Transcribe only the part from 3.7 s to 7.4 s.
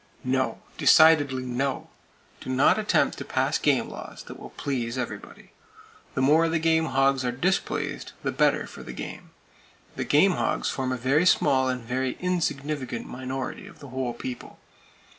laws that will "please everybody." The more the game hogs are